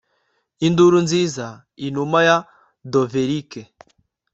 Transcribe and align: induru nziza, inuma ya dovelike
induru 0.67 0.99
nziza, 1.05 1.45
inuma 1.87 2.19
ya 2.27 2.37
dovelike 2.91 3.61